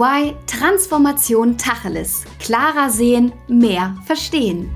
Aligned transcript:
EY 0.00 0.34
Transformation 0.46 1.58
Tacheles. 1.58 2.24
Klarer 2.38 2.88
sehen, 2.88 3.32
mehr 3.48 3.94
verstehen. 4.06 4.70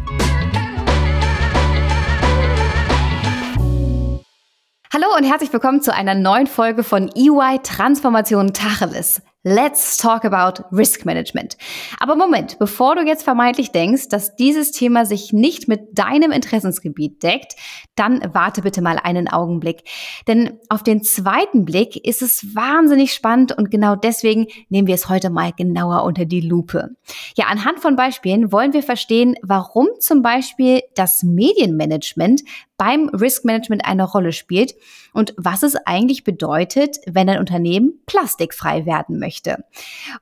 Hallo 4.93 5.07
und 5.17 5.25
herzlich 5.25 5.51
willkommen 5.51 5.81
zu 5.81 5.95
einer 5.95 6.15
neuen 6.15 6.47
Folge 6.47 6.83
von 6.83 7.09
EY 7.15 7.59
Transformation 7.63 8.53
Tacheles. 8.53 9.23
Let's 9.47 9.99
talk 9.99 10.25
about 10.25 10.65
Risk 10.73 11.05
Management. 11.05 11.59
Aber 12.01 12.17
Moment, 12.17 12.59
bevor 12.59 12.97
du 12.97 13.03
jetzt 13.03 13.25
vermeintlich 13.25 13.73
denkst, 13.73 14.09
dass 14.09 14.37
dieses 14.37 14.73
Thema 14.73 15.05
sich 15.05 15.35
nicht 15.35 15.69
mit 15.69 15.99
deinem 15.99 16.33
Interessensgebiet 16.33 17.23
deckt, 17.23 17.53
dann 17.95 18.23
warte 18.33 18.63
bitte 18.63 18.81
mal 18.81 18.99
einen 18.99 19.29
Augenblick. 19.29 19.83
Denn 20.27 20.59
auf 20.71 20.83
den 20.83 21.03
zweiten 21.03 21.67
Blick 21.67 21.95
ist 22.07 22.23
es 22.23 22.55
wahnsinnig 22.55 23.13
spannend 23.13 23.53
und 23.53 23.71
genau 23.71 23.97
deswegen 23.97 24.47
nehmen 24.71 24.89
wir 24.89 24.95
es 24.95 25.11
heute 25.11 25.29
mal 25.29 25.53
genauer 25.53 26.05
unter 26.05 26.25
die 26.25 26.41
Lupe. 26.41 26.97
Ja, 27.37 27.45
anhand 27.49 27.81
von 27.81 27.97
Beispielen 27.97 28.51
wollen 28.51 28.73
wir 28.73 28.83
verstehen, 28.83 29.35
warum 29.43 29.89
zum 30.01 30.23
Beispiel 30.23 30.81
das 30.95 31.23
Medienmanagement 31.23 32.41
beim 32.77 33.09
Risk 33.11 33.45
Management 33.45 33.85
eine 33.85 34.05
Rolle 34.05 34.33
spielt 34.33 34.75
und 35.13 35.35
was 35.37 35.63
es 35.63 35.77
eigentlich 35.77 36.25
bedeutet, 36.25 36.99
wenn 37.07 37.29
ein 37.29 37.39
Unternehmen 37.39 38.01
plastikfrei 38.07 38.85
werden 38.85 39.19
möchte. 39.19 39.34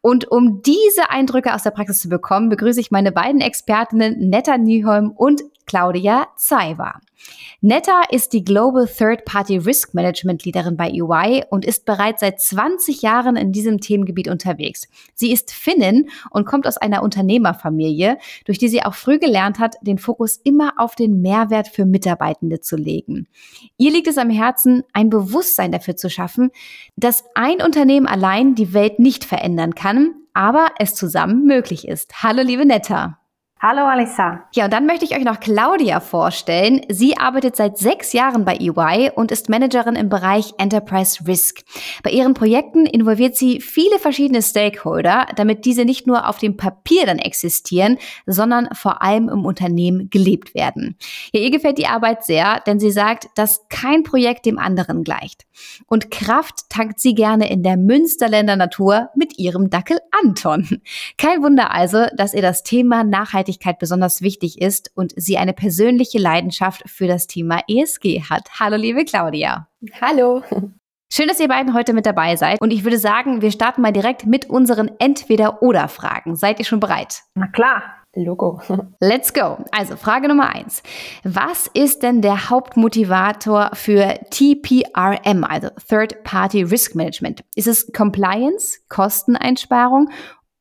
Und 0.00 0.30
um 0.30 0.62
diese 0.62 1.10
Eindrücke 1.10 1.54
aus 1.54 1.62
der 1.62 1.70
Praxis 1.70 2.00
zu 2.00 2.08
bekommen, 2.08 2.48
begrüße 2.48 2.80
ich 2.80 2.90
meine 2.90 3.12
beiden 3.12 3.40
Expertinnen 3.40 4.28
Netta 4.28 4.58
Nieholm 4.58 5.10
und 5.10 5.42
Claudia 5.66 6.28
Zaiwa. 6.36 7.00
Netta 7.60 8.02
ist 8.10 8.32
die 8.32 8.44
Global 8.44 8.88
Third 8.88 9.24
Party 9.24 9.56
Risk 9.56 9.94
Management 9.94 10.44
Leaderin 10.44 10.76
bei 10.76 10.90
EY 10.90 11.44
und 11.50 11.64
ist 11.64 11.84
bereits 11.84 12.20
seit 12.20 12.40
20 12.40 13.02
Jahren 13.02 13.36
in 13.36 13.52
diesem 13.52 13.80
Themengebiet 13.80 14.28
unterwegs. 14.28 14.88
Sie 15.14 15.32
ist 15.32 15.52
Finnin 15.52 16.10
und 16.30 16.44
kommt 16.44 16.66
aus 16.66 16.77
einer 16.77 17.02
Unternehmerfamilie, 17.02 18.19
durch 18.44 18.58
die 18.58 18.69
sie 18.69 18.82
auch 18.82 18.94
früh 18.94 19.19
gelernt 19.19 19.60
hat, 19.60 19.77
den 19.82 19.98
Fokus 19.98 20.36
immer 20.42 20.72
auf 20.77 20.96
den 20.96 21.20
Mehrwert 21.22 21.69
für 21.69 21.86
Mitarbeitende 21.86 22.60
zu 22.60 22.76
legen. 22.76 23.28
Ihr 23.76 23.92
liegt 23.92 24.08
es 24.08 24.19
am 24.19 24.30
Herzen, 24.30 24.82
ein 24.92 25.10
Bewusstsein 25.10 25.70
dafür 25.70 25.97
zu 25.97 26.10
schaffen, 26.10 26.50
dass 26.97 27.24
ein 27.34 27.62
Unternehmen 27.62 28.06
allein 28.06 28.56
die 28.56 28.74
Welt 28.74 28.98
nicht 28.98 29.24
verändern 29.24 29.74
kann, 29.76 30.14
aber 30.34 30.66
es 30.78 30.94
zusammen 30.94 31.44
möglich 31.44 31.86
ist. 31.86 32.22
Hallo, 32.22 32.42
liebe 32.42 32.66
Netta. 32.66 33.22
Hallo 33.64 33.82
Alissa. 33.82 34.42
Ja, 34.56 34.64
und 34.64 34.72
dann 34.72 34.86
möchte 34.86 35.05
ich 35.05 35.14
euch 35.14 35.22
noch 35.22 35.38
Claudia 35.38 36.00
vorstellen. 36.00 36.80
Sie 36.88 37.16
arbeitet 37.16 37.55
seit 37.55 37.78
sechs 37.78 38.12
Jahren 38.12 38.44
bei 38.44 38.56
EY 38.56 39.12
und 39.14 39.30
ist 39.30 39.48
Managerin 39.48 39.94
im 39.94 40.08
Bereich 40.08 40.52
Enterprise 40.58 41.28
Risk. 41.28 41.60
Bei 42.02 42.10
ihren 42.10 42.34
Projekten 42.34 42.86
involviert 42.86 43.36
sie 43.36 43.60
viele 43.60 44.00
verschiedene 44.00 44.42
Stakeholder, 44.42 45.28
damit 45.36 45.64
diese 45.64 45.84
nicht 45.84 46.08
nur 46.08 46.28
auf 46.28 46.38
dem 46.38 46.56
Papier 46.56 47.06
dann 47.06 47.20
existieren, 47.20 47.98
sondern 48.27 48.69
vor 48.74 49.00
allem 49.00 49.28
im 49.28 49.44
Unternehmen 49.44 50.10
gelebt 50.10 50.56
werden. 50.56 50.97
Ja, 51.32 51.38
ihr 51.38 51.52
gefällt 51.52 51.78
die 51.78 51.86
Arbeit 51.86 52.24
sehr, 52.24 52.60
denn 52.66 52.80
sie 52.80 52.91
sagt, 52.91 53.28
dass 53.36 53.69
kein 53.69 54.02
Projekt 54.02 54.44
dem 54.44 54.58
anderen 54.58 55.04
gleicht. 55.04 55.47
Und 55.86 56.10
Kraft 56.10 56.69
tankt 56.69 56.98
sie 56.98 57.14
gerne 57.14 57.48
in 57.48 57.62
der 57.62 57.76
Münsterländer 57.76 58.56
Natur 58.56 59.10
mit 59.14 59.38
ihrem 59.38 59.70
Dackel 59.70 60.00
Anton. 60.20 60.80
Kein 61.16 61.44
Wunder 61.44 61.70
also, 61.70 62.06
dass 62.16 62.34
ihr 62.34 62.42
das 62.42 62.64
Thema 62.64 63.04
nachhaltig 63.04 63.52
Nachhaltigkeit 63.53 63.78
besonders 63.78 64.22
wichtig 64.22 64.61
ist 64.61 64.91
und 64.95 65.12
sie 65.17 65.36
eine 65.36 65.53
persönliche 65.53 66.19
Leidenschaft 66.19 66.83
für 66.86 67.06
das 67.06 67.27
Thema 67.27 67.61
ESG 67.69 68.22
hat. 68.28 68.48
Hallo, 68.59 68.77
liebe 68.77 69.05
Claudia. 69.05 69.69
Hallo. 70.00 70.42
Schön, 71.12 71.28
dass 71.28 71.41
ihr 71.41 71.48
beiden 71.48 71.75
heute 71.75 71.92
mit 71.92 72.06
dabei 72.06 72.36
seid. 72.36 72.61
Und 72.62 72.72
ich 72.72 72.84
würde 72.84 72.98
sagen, 72.98 73.42
wir 73.42 73.50
starten 73.50 73.83
mal 73.83 73.92
direkt 73.92 74.25
mit 74.25 74.48
unseren 74.48 74.91
Entweder-Oder-Fragen. 74.98 76.36
Seid 76.36 76.59
ihr 76.59 76.64
schon 76.64 76.81
bereit? 76.81 77.20
Na 77.34 77.48
klar. 77.48 77.82
Logo. 78.15 78.60
Let's 79.00 79.32
go. 79.32 79.65
Also 79.72 79.97
Frage 79.97 80.28
Nummer 80.28 80.55
eins. 80.55 80.82
Was 81.25 81.66
ist 81.72 82.03
denn 82.03 82.21
der 82.21 82.50
Hauptmotivator 82.50 83.71
für 83.72 84.19
TPRM, 84.31 85.44
also 85.44 85.69
Third 85.88 86.22
Party 86.22 86.62
Risk 86.62 86.94
Management? 86.94 87.43
Ist 87.55 87.69
es 87.69 87.91
Compliance, 87.93 88.81
Kosteneinsparung 88.91 90.10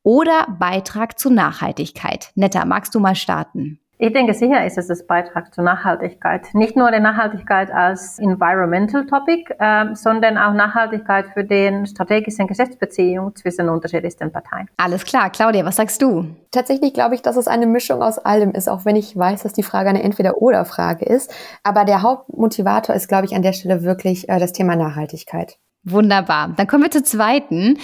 oder 0.03 0.47
Beitrag 0.59 1.19
zur 1.19 1.31
Nachhaltigkeit? 1.31 2.31
Netta, 2.35 2.65
magst 2.65 2.95
du 2.95 2.99
mal 2.99 3.15
starten? 3.15 3.81
Ich 4.03 4.13
denke, 4.13 4.33
sicher 4.33 4.65
ist 4.65 4.79
es 4.79 4.87
das 4.87 5.05
Beitrag 5.05 5.53
zur 5.53 5.63
Nachhaltigkeit. 5.63 6.55
Nicht 6.55 6.75
nur 6.75 6.89
die 6.89 6.99
Nachhaltigkeit 6.99 7.69
als 7.69 8.17
Environmental 8.17 9.05
Topic, 9.05 9.53
äh, 9.59 9.93
sondern 9.93 10.39
auch 10.39 10.55
Nachhaltigkeit 10.55 11.27
für 11.35 11.43
den 11.43 11.85
strategischen 11.85 12.47
Geschäftsbeziehungen 12.47 13.35
zwischen 13.35 13.69
unterschiedlichsten 13.69 14.31
Parteien. 14.31 14.67
Alles 14.77 15.05
klar. 15.05 15.29
Claudia, 15.29 15.63
was 15.65 15.75
sagst 15.75 16.01
du? 16.01 16.35
Tatsächlich 16.49 16.95
glaube 16.95 17.13
ich, 17.13 17.21
dass 17.21 17.35
es 17.35 17.47
eine 17.47 17.67
Mischung 17.67 18.01
aus 18.01 18.17
allem 18.17 18.53
ist, 18.53 18.67
auch 18.67 18.85
wenn 18.85 18.95
ich 18.95 19.15
weiß, 19.15 19.43
dass 19.43 19.53
die 19.53 19.61
Frage 19.61 19.89
eine 19.89 20.01
Entweder-Oder-Frage 20.01 21.05
ist. 21.05 21.31
Aber 21.61 21.85
der 21.85 22.01
Hauptmotivator 22.01 22.95
ist, 22.95 23.07
glaube 23.07 23.25
ich, 23.25 23.35
an 23.35 23.43
der 23.43 23.53
Stelle 23.53 23.83
wirklich 23.83 24.27
äh, 24.29 24.39
das 24.39 24.51
Thema 24.51 24.75
Nachhaltigkeit. 24.75 25.59
Wunderbar. 25.83 26.53
Dann 26.57 26.67
kommen 26.67 26.83
wir 26.83 26.91
zur 26.91 27.03
zweiten. 27.03 27.79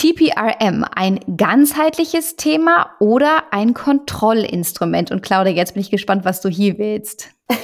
TPRM, 0.00 0.86
ein 0.96 1.20
ganzheitliches 1.36 2.36
Thema 2.36 2.92
oder 3.00 3.42
ein 3.50 3.74
Kontrollinstrument? 3.74 5.10
Und 5.10 5.22
Claudia, 5.22 5.52
jetzt 5.52 5.74
bin 5.74 5.82
ich 5.82 5.90
gespannt, 5.90 6.24
was 6.24 6.40
du 6.40 6.48
hier 6.48 6.78
willst. 6.78 7.34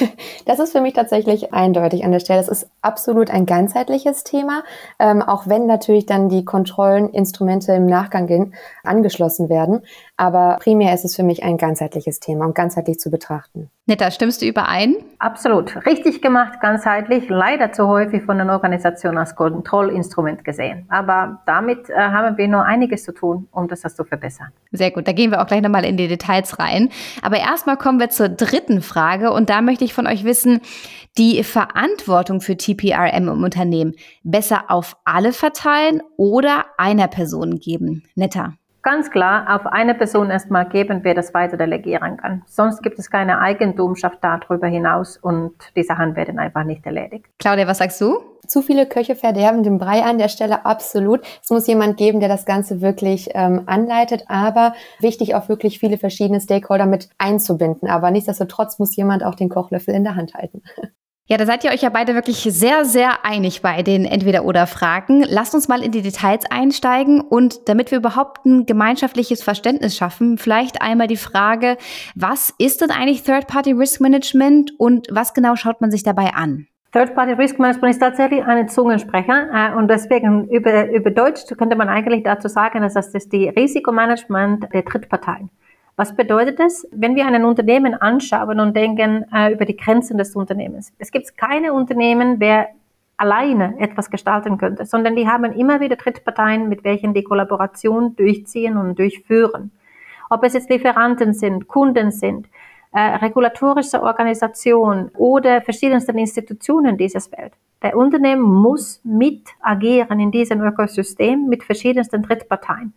Das 0.45 0.61
ist 0.61 0.73
für 0.73 0.81
mich 0.81 0.95
tatsächlich 0.95 1.53
eindeutig 1.53 2.05
an 2.05 2.13
der 2.13 2.21
Stelle. 2.21 2.41
Es 2.41 2.49
ist 2.49 2.69
absolut 2.83 3.31
ein 3.31 3.47
ganzheitliches 3.47 4.23
Thema, 4.23 4.63
ähm, 4.99 5.23
auch 5.23 5.49
wenn 5.49 5.67
natürlich 5.67 6.07
dann 6.07 6.29
die 6.29 6.45
Kontrolleninstrumente 6.45 7.73
im 7.73 7.87
Nachgang 7.87 8.27
gehen, 8.27 8.55
angeschlossen 8.85 9.49
werden. 9.49 9.83
Aber 10.17 10.59
primär 10.61 10.95
ist 10.95 11.05
es 11.05 11.17
für 11.17 11.25
mich 11.25 11.43
ein 11.43 11.57
ganzheitliches 11.57 12.21
Thema 12.21 12.47
und 12.47 12.55
ganzheitlich 12.55 13.01
zu 13.01 13.11
betrachten. 13.11 13.71
Netta, 13.87 14.11
stimmst 14.11 14.43
du 14.43 14.47
überein? 14.47 14.97
Absolut. 15.21 15.85
Richtig 15.87 16.21
gemacht, 16.21 16.61
ganzheitlich. 16.61 17.29
Leider 17.29 17.71
zu 17.73 17.87
häufig 17.87 18.25
von 18.25 18.39
den 18.39 18.51
Organisationen 18.51 19.19
als 19.19 19.37
Kontrollinstrument 19.37 20.45
gesehen. 20.45 20.87
Aber 20.89 21.41
damit 21.47 21.89
äh, 21.89 21.95
haben 21.95 22.26
wir 22.37 22.49
noch 22.49 22.63
einiges 22.63 23.05
zu 23.05 23.13
tun, 23.13 23.49
um 23.53 23.69
das 23.69 23.83
zu 23.83 24.05
verbessern. 24.05 24.49
Sehr 24.73 24.91
gut. 24.91 25.07
Da 25.07 25.13
gehen 25.13 25.31
wir 25.31 25.41
auch 25.41 25.47
gleich 25.47 25.63
nochmal 25.63 25.85
in 25.85 25.97
die 25.97 26.09
Details 26.09 26.59
rein. 26.59 26.91
Aber 27.23 27.39
erstmal 27.39 27.77
kommen 27.77 28.01
wir 28.01 28.11
zur 28.11 28.29
dritten 28.29 28.83
Frage 28.83 29.33
und 29.33 29.51
da 29.51 29.63
möchte 29.63 29.85
ich 29.85 29.95
von 29.95 30.07
euch 30.07 30.25
wissen, 30.25 30.61
die 31.19 31.43
Verantwortung 31.45 32.41
für 32.41 32.57
TPRM 32.57 33.29
im 33.29 33.45
Unternehmen 33.45 33.95
besser 34.23 34.65
auf 34.69 34.97
alle 35.05 35.33
verteilen 35.33 36.03
oder 36.17 36.67
einer 36.77 37.09
Person 37.09 37.59
geben? 37.59 38.05
Netter 38.15 38.55
ganz 38.87 39.11
klar 39.11 39.53
auf 39.53 39.67
eine 39.67 39.97
Person 39.97 40.31
erstmal 40.31 40.69
geben, 40.69 41.01
wer 41.03 41.15
das 41.15 41.35
weiter 41.35 41.57
delegieren 41.57 42.19
kann. 42.19 42.45
Sonst 42.47 42.85
gibt 42.85 43.01
es 43.01 43.11
keine 43.11 43.41
Eigentumschaft 43.41 44.19
darüber 44.23 44.69
hinaus 44.69 45.17
und 45.17 45.55
die 45.75 45.83
Sachen 45.83 46.15
werden 46.15 46.39
einfach 46.39 46.63
nicht 46.63 46.87
erledigt. 46.87 47.27
Claudia, 47.41 47.67
was 47.67 47.79
sagst 47.79 48.01
du? 48.01 48.21
Zu 48.47 48.63
viele 48.63 48.87
Köche 48.87 49.17
verderben 49.17 49.65
den 49.65 49.79
Brei 49.79 50.05
an 50.05 50.19
der 50.19 50.29
Stelle 50.29 50.65
absolut. 50.65 51.23
Es 51.43 51.51
muss 51.51 51.67
jemand 51.67 51.97
geben, 51.97 52.21
der 52.21 52.29
das 52.29 52.47
Ganze 52.47 52.81
wirklich 52.81 53.31
ähm, 53.35 53.65
anleitet, 53.67 54.27
aber 54.29 54.75
wichtig 55.01 55.35
auch 55.35 55.49
wirklich 55.49 55.81
viele 55.81 55.99
verschiedene 55.99 56.41
Stakeholder 56.41 56.87
mit 56.87 57.09
einzubinden. 57.19 57.91
Aber 57.91 58.13
nichtsdestotrotz 58.13 58.79
muss 58.79 58.95
jemand 58.95 59.25
auch 59.25 59.35
den 59.35 59.49
Kochlöffel 59.49 59.95
in 59.95 60.05
der 60.05 60.15
Hand 60.15 60.35
halten. 60.35 60.63
Ja, 61.29 61.37
da 61.39 61.45
seid 61.45 61.65
ihr 61.65 61.73
euch 61.73 61.83
ja 61.83 61.89
beide 61.89 62.15
wirklich 62.15 62.37
sehr, 62.37 62.85
sehr 62.85 63.25
einig 63.25 63.61
bei 63.61 63.83
den 63.83 64.05
Entweder-Oder-Fragen. 64.05 65.25
Lasst 65.29 65.57
uns 65.57 65.67
mal 65.67 65.83
in 65.83 65.91
die 65.91 66.03
Details 66.03 66.45
einsteigen 66.49 67.21
und 67.21 67.69
damit 67.69 67.91
wir 67.91 67.99
überhaupt 67.99 68.47
ein 68.47 68.65
gemeinschaftliches 68.65 69.43
Verständnis 69.43 69.97
schaffen, 69.97 70.39
vielleicht 70.39 70.81
einmal 70.83 71.09
die 71.09 71.17
Frage, 71.17 71.79
was 72.15 72.55
ist 72.59 72.81
denn 72.81 72.93
eigentlich 72.93 73.25
Third-Party 73.25 73.73
Risk 73.73 74.01
Management 74.01 74.71
und 74.79 75.09
was 75.11 75.35
genau 75.35 75.57
schaut 75.57 75.81
man 75.81 75.91
sich 75.91 76.05
dabei 76.05 76.33
an? 76.35 76.69
Third-Party 76.93 77.33
Risk 77.33 77.59
Management 77.59 77.95
ist 77.97 78.01
tatsächlich 78.01 78.45
ein 78.45 78.69
Zungensprecher 78.69 79.49
äh, 79.53 79.75
und 79.77 79.89
deswegen 79.89 80.49
über, 80.49 80.89
über 80.93 81.11
Deutsch 81.11 81.45
könnte 81.59 81.75
man 81.75 81.89
eigentlich 81.89 82.23
dazu 82.23 82.47
sagen, 82.47 82.83
dass 82.83 82.95
das 82.95 83.09
ist 83.09 83.33
die 83.33 83.49
Risikomanagement 83.49 84.73
der 84.73 84.83
Drittparteien. 84.83 85.51
Was 85.97 86.15
bedeutet 86.15 86.59
das, 86.59 86.87
wenn 86.93 87.17
wir 87.17 87.27
ein 87.27 87.45
Unternehmen 87.45 87.95
anschauen 87.95 88.61
und 88.61 88.77
denken 88.77 89.25
äh, 89.33 89.53
über 89.53 89.65
die 89.65 89.77
Grenzen 89.77 90.19
des 90.19 90.37
Unternehmens? 90.37 90.93
Es 90.99 91.11
gibt 91.11 91.37
keine 91.39 91.73
Unternehmen, 91.73 92.39
wer 92.39 92.69
alleine 93.17 93.79
etwas 93.79 94.11
gestalten 94.11 94.59
könnte, 94.59 94.85
sondern 94.85 95.17
die 95.17 95.27
haben 95.27 95.53
immer 95.53 95.81
wieder 95.81 95.97
Drittparteien, 95.97 96.69
mit 96.69 96.85
welchen 96.85 97.15
die 97.15 97.25
Kollaboration 97.25 98.15
durchziehen 98.15 98.77
und 98.77 98.99
durchführen. 98.99 99.71
Ob 100.29 100.45
es 100.45 100.53
jetzt 100.53 100.69
Lieferanten 100.69 101.33
sind, 101.33 101.67
Kunden 101.67 102.11
sind, 102.11 102.47
äh, 102.93 103.01
regulatorische 103.01 104.03
Organisationen 104.03 105.09
oder 105.15 105.63
verschiedensten 105.63 106.19
Institutionen 106.19 106.99
dieses 106.99 107.33
Welt. 107.33 107.53
Der 107.83 107.97
Unternehmen 107.97 108.43
muss 108.43 109.01
mit 109.03 109.49
agieren 109.61 110.21
in 110.21 110.31
diesem 110.31 110.61
Ökosystem 110.63 111.47
mit 111.47 111.63
verschiedensten 111.63 112.23
Drittparteien. 112.23 112.93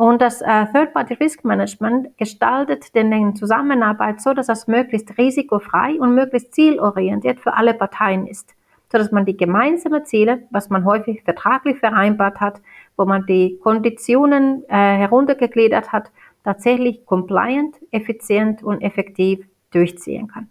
Und 0.00 0.22
das 0.22 0.40
äh, 0.40 0.64
Third-Party 0.72 1.12
Risk 1.20 1.44
Management 1.44 2.16
gestaltet 2.16 2.94
den 2.94 3.36
Zusammenarbeit 3.36 4.22
so, 4.22 4.32
dass 4.32 4.46
das 4.46 4.66
möglichst 4.66 5.18
risikofrei 5.18 6.00
und 6.00 6.14
möglichst 6.14 6.54
zielorientiert 6.54 7.38
für 7.38 7.52
alle 7.52 7.74
Parteien 7.74 8.26
ist, 8.26 8.54
so 8.90 8.96
dass 8.96 9.12
man 9.12 9.26
die 9.26 9.36
gemeinsamen 9.36 10.06
Ziele, 10.06 10.44
was 10.48 10.70
man 10.70 10.86
häufig 10.86 11.22
vertraglich 11.22 11.80
vereinbart 11.80 12.40
hat, 12.40 12.62
wo 12.96 13.04
man 13.04 13.26
die 13.26 13.58
Konditionen 13.62 14.64
äh, 14.70 14.74
heruntergegliedert 14.74 15.92
hat, 15.92 16.10
tatsächlich 16.44 17.04
compliant, 17.04 17.76
effizient 17.90 18.62
und 18.62 18.80
effektiv 18.80 19.46
durchziehen 19.70 20.28
kann. 20.28 20.48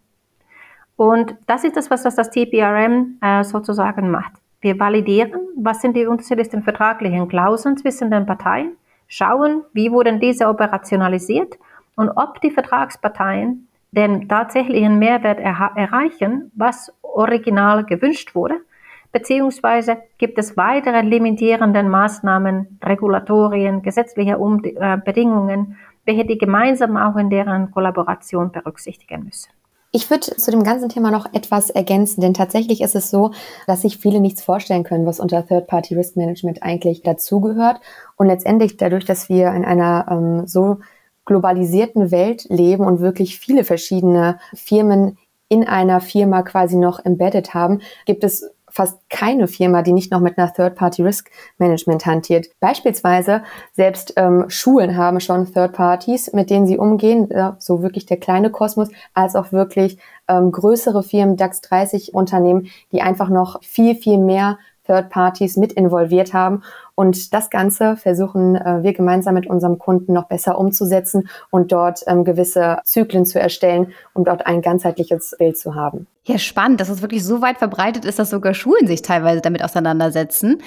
Und 0.95 1.35
das 1.47 1.63
ist 1.63 1.75
das, 1.75 1.89
was 1.89 2.03
das 2.03 2.29
TPRM 2.29 3.17
äh, 3.19 3.43
sozusagen 3.43 4.11
macht. 4.11 4.33
Wir 4.61 4.79
validieren, 4.79 5.39
was 5.55 5.81
sind 5.81 5.95
die 5.95 6.05
unterschiedlichsten 6.05 6.61
vertraglichen 6.61 7.27
Klauseln 7.27 7.77
zwischen 7.77 8.11
den 8.11 8.27
Parteien, 8.27 8.73
schauen, 9.09 9.63
wie 9.73 9.91
wurden 9.91 10.21
diese 10.21 10.47
operationalisiert 10.47 11.57
und 11.97 12.09
ob 12.11 12.39
die 12.39 12.51
Vertragsparteien 12.51 13.67
den 13.91 14.29
tatsächlichen 14.29 14.99
Mehrwert 14.99 15.39
er 15.39 15.71
erreichen, 15.75 16.51
was 16.55 16.93
original 17.01 17.83
gewünscht 17.83 18.35
wurde, 18.35 18.55
beziehungsweise 19.11 19.97
gibt 20.17 20.37
es 20.37 20.55
weitere 20.55 21.01
limitierende 21.01 21.83
Maßnahmen, 21.83 22.79
Regulatorien, 22.83 23.81
gesetzliche 23.81 24.37
um 24.37 24.63
äh, 24.63 24.97
Bedingungen, 25.03 25.77
welche 26.05 26.25
die 26.25 26.37
gemeinsam 26.37 26.95
auch 26.95 27.17
in 27.17 27.29
deren 27.29 27.71
Kollaboration 27.71 28.51
berücksichtigen 28.51 29.25
müssen. 29.25 29.49
Ich 29.91 30.09
würde 30.11 30.35
zu 30.35 30.51
dem 30.51 30.63
ganzen 30.63 30.89
Thema 30.89 31.09
noch 31.09 31.33
etwas 31.33 31.71
ergänzen, 31.71 32.21
denn 32.21 32.35
tatsächlich 32.35 32.81
ist 32.81 32.95
es 32.95 33.09
so, 33.09 33.31
dass 33.65 33.81
sich 33.81 33.97
viele 33.97 34.19
nichts 34.19 34.43
vorstellen 34.43 34.83
können, 34.83 35.07
was 35.07 35.19
unter 35.19 35.47
Third-Party 35.47 35.95
Risk 35.95 36.15
Management 36.15 36.61
eigentlich 36.61 37.01
dazugehört. 37.01 37.81
Und 38.15 38.27
letztendlich 38.27 38.77
dadurch, 38.77 39.05
dass 39.05 39.29
wir 39.29 39.51
in 39.51 39.65
einer 39.65 40.05
ähm, 40.11 40.45
so 40.45 40.77
globalisierten 41.25 42.11
Welt 42.11 42.45
leben 42.49 42.85
und 42.85 42.99
wirklich 42.99 43.39
viele 43.39 43.63
verschiedene 43.63 44.39
Firmen 44.53 45.17
in 45.47 45.67
einer 45.67 46.01
Firma 46.01 46.43
quasi 46.43 46.75
noch 46.75 47.03
embedded 47.03 47.55
haben, 47.55 47.81
gibt 48.05 48.23
es 48.23 48.51
fast 48.79 48.97
keine 49.09 49.49
Firma, 49.49 49.81
die 49.81 49.91
nicht 49.91 50.09
noch 50.09 50.21
mit 50.21 50.37
einer 50.37 50.53
Third-Party-Risk-Management 50.53 52.05
hantiert. 52.05 52.47
Beispielsweise 52.61 53.43
selbst 53.73 54.13
ähm, 54.15 54.45
Schulen 54.47 54.95
haben 54.95 55.19
schon 55.19 55.51
Third-Parties, 55.51 56.31
mit 56.31 56.49
denen 56.49 56.65
sie 56.65 56.77
umgehen, 56.77 57.29
äh, 57.29 57.51
so 57.59 57.81
wirklich 57.81 58.05
der 58.05 58.15
kleine 58.15 58.51
Kosmos, 58.51 58.87
als 59.13 59.35
auch 59.35 59.51
wirklich 59.51 59.97
ähm, 60.29 60.53
größere 60.53 61.03
Firmen, 61.03 61.35
DAX 61.35 61.59
30 61.59 62.13
Unternehmen, 62.13 62.69
die 62.93 63.01
einfach 63.01 63.27
noch 63.27 63.61
viel, 63.63 63.95
viel 63.95 64.17
mehr 64.17 64.57
Third 64.89 65.09
Parties 65.11 65.55
mit 65.55 65.71
involviert 65.73 66.33
haben. 66.33 66.63
Und 66.95 67.33
das 67.33 67.49
Ganze 67.49 67.95
versuchen 67.95 68.55
äh, 68.55 68.81
wir 68.81 68.93
gemeinsam 68.93 69.35
mit 69.35 69.47
unserem 69.47 69.77
Kunden 69.77 70.13
noch 70.13 70.25
besser 70.25 70.57
umzusetzen 70.57 71.29
und 71.51 71.71
dort 71.71 72.01
ähm, 72.07 72.25
gewisse 72.25 72.79
Zyklen 72.83 73.25
zu 73.25 73.39
erstellen, 73.39 73.93
um 74.13 74.25
dort 74.25 74.47
ein 74.47 74.61
ganzheitliches 74.61 75.35
Bild 75.37 75.57
zu 75.57 75.75
haben. 75.75 76.07
Ja, 76.25 76.37
spannend, 76.37 76.81
dass 76.81 76.89
es 76.89 77.01
wirklich 77.01 77.23
so 77.23 77.41
weit 77.41 77.57
verbreitet 77.57 78.03
ist, 78.03 78.19
dass 78.19 78.31
sogar 78.31 78.53
Schulen 78.53 78.87
sich 78.87 79.01
teilweise 79.01 79.41
damit 79.41 79.63
auseinandersetzen. 79.63 80.61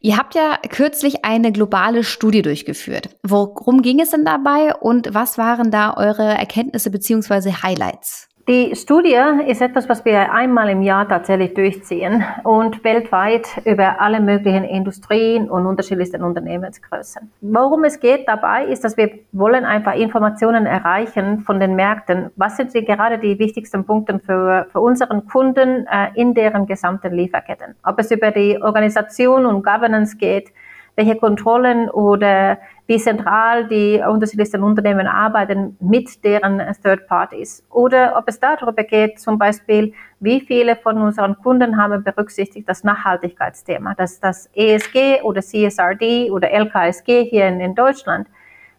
Ihr 0.00 0.16
habt 0.16 0.34
ja 0.34 0.58
kürzlich 0.70 1.24
eine 1.24 1.52
globale 1.52 2.02
Studie 2.02 2.42
durchgeführt. 2.42 3.10
Worum 3.22 3.82
ging 3.82 4.00
es 4.00 4.10
denn 4.10 4.24
dabei 4.24 4.74
und 4.74 5.14
was 5.14 5.38
waren 5.38 5.70
da 5.70 5.94
eure 5.96 6.24
Erkenntnisse 6.24 6.90
bzw. 6.90 7.52
Highlights? 7.62 8.28
Die 8.48 8.76
Studie 8.76 9.18
ist 9.48 9.60
etwas, 9.60 9.88
was 9.88 10.04
wir 10.04 10.32
einmal 10.32 10.68
im 10.68 10.80
Jahr 10.80 11.08
tatsächlich 11.08 11.54
durchziehen 11.54 12.24
und 12.44 12.84
weltweit 12.84 13.48
über 13.64 14.00
alle 14.00 14.20
möglichen 14.20 14.62
Industrien 14.62 15.50
und 15.50 15.66
unterschiedlichsten 15.66 16.22
Unternehmensgrößen. 16.22 17.28
Worum 17.40 17.82
es 17.82 17.98
geht 17.98 18.28
dabei, 18.28 18.66
ist, 18.66 18.84
dass 18.84 18.96
wir 18.96 19.10
wollen 19.32 19.64
einfach 19.64 19.96
Informationen 19.96 20.64
erreichen 20.64 21.40
von 21.40 21.58
den 21.58 21.74
Märkten. 21.74 22.30
Was 22.36 22.56
sind 22.56 22.72
die, 22.72 22.84
gerade 22.84 23.18
die 23.18 23.36
wichtigsten 23.40 23.84
Punkte 23.84 24.20
für, 24.20 24.68
für 24.70 24.78
unseren 24.78 25.26
Kunden 25.26 25.84
äh, 25.88 26.10
in 26.14 26.32
deren 26.32 26.66
gesamten 26.66 27.14
Lieferketten? 27.14 27.74
Ob 27.82 27.98
es 27.98 28.12
über 28.12 28.30
die 28.30 28.62
Organisation 28.62 29.44
und 29.44 29.64
Governance 29.64 30.16
geht, 30.16 30.52
welche 30.96 31.16
Kontrollen 31.16 31.90
oder 31.90 32.58
wie 32.86 32.98
zentral 32.98 33.68
die 33.68 34.02
unterschiedlichsten 34.06 34.62
Unternehmen 34.62 35.06
arbeiten 35.06 35.76
mit 35.80 36.24
deren 36.24 36.62
Third 36.82 37.06
Parties. 37.06 37.64
Oder 37.70 38.16
ob 38.16 38.24
es 38.28 38.40
darüber 38.40 38.82
geht, 38.82 39.20
zum 39.20 39.38
Beispiel, 39.38 39.92
wie 40.20 40.40
viele 40.40 40.76
von 40.76 40.98
unseren 40.98 41.36
Kunden 41.36 41.76
haben 41.76 42.02
berücksichtigt 42.02 42.68
das 42.68 42.82
Nachhaltigkeitsthema, 42.82 43.94
dass 43.94 44.20
das 44.20 44.48
ESG 44.54 45.20
oder 45.22 45.42
CSRD 45.42 46.30
oder 46.30 46.50
LKSG 46.50 47.24
hier 47.24 47.46
in, 47.48 47.60
in 47.60 47.74
Deutschland. 47.74 48.28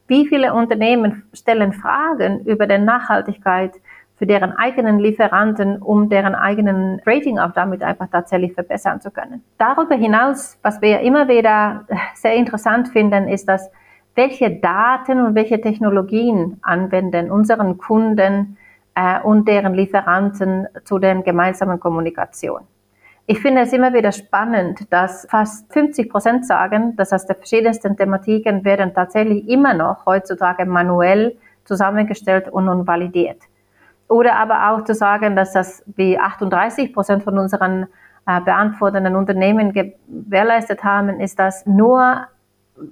Wie 0.08 0.26
viele 0.26 0.54
Unternehmen 0.54 1.24
stellen 1.34 1.74
Fragen 1.74 2.40
über 2.46 2.66
die 2.66 2.78
Nachhaltigkeit 2.78 3.74
für 4.18 4.26
deren 4.26 4.52
eigenen 4.52 5.00
Lieferanten, 5.00 5.82
um 5.82 6.10
deren 6.10 6.34
eigenen 6.34 7.02
Rating 7.06 7.38
auch 7.38 7.52
damit 7.52 7.84
einfach 7.84 8.08
tatsächlich 8.12 8.54
verbessern 8.54 9.00
zu 9.00 9.12
können. 9.12 9.44
Darüber 9.58 9.96
hinaus, 9.96 10.58
was 10.64 10.82
wir 10.82 11.02
immer 11.02 11.28
wieder 11.28 11.86
sehr 12.16 12.36
interessant 12.36 12.90
finden, 12.90 13.28
ist, 13.28 13.48
dass 13.48 13.70
welche 14.16 14.50
Daten 14.60 15.22
und 15.22 15.36
welche 15.36 15.62
Technologien 15.62 16.58
anwenden 16.64 17.30
unseren 17.30 17.78
Kunden 17.78 18.58
äh, 18.96 19.22
und 19.22 19.48
deren 19.48 19.76
Lieferanten 19.76 20.68
zu 20.84 20.98
den 20.98 21.24
gemeinsamen 21.24 21.80
Kommunikation. 21.80 22.62
Ich 23.28 23.40
finde 23.40 23.62
es 23.62 23.74
immer 23.74 23.94
wieder 23.94 24.12
spannend, 24.12 24.92
dass 24.92 25.28
fast 25.30 25.72
50 25.72 26.10
Prozent 26.10 26.46
sagen, 26.48 26.96
dass 26.96 27.14
aus 27.14 27.28
den 27.28 27.36
verschiedensten 27.36 27.96
Thematiken 27.96 28.66
werden 28.66 28.94
tatsächlich 28.96 29.48
immer 29.48 29.74
noch 29.74 30.06
heutzutage 30.06 30.66
manuell 30.66 31.38
zusammengestellt 31.66 32.48
und 32.48 32.66
nun 32.66 32.88
validiert. 32.88 33.42
Oder 34.08 34.36
aber 34.36 34.72
auch 34.72 34.84
zu 34.84 34.94
sagen, 34.94 35.36
dass 35.36 35.54
das 35.54 35.84
wie 35.96 36.18
38 36.18 36.94
Prozent 36.94 37.24
von 37.24 37.38
unseren 37.38 37.88
äh, 38.26 38.42
beantwortenden 38.42 39.16
Unternehmen 39.16 39.74
gewährleistet 39.74 40.84
haben, 40.84 41.20
ist, 41.20 41.40
dass 41.40 41.66
nur 41.66 42.28